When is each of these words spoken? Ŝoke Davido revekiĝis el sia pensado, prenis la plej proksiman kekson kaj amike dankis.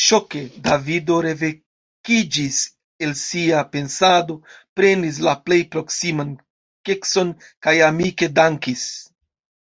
Ŝoke 0.00 0.40
Davido 0.66 1.14
revekiĝis 1.24 2.58
el 3.06 3.14
sia 3.20 3.62
pensado, 3.72 4.36
prenis 4.80 5.18
la 5.28 5.34
plej 5.48 5.58
proksiman 5.72 6.30
kekson 6.90 7.34
kaj 7.68 7.74
amike 7.88 8.30
dankis. 8.38 8.86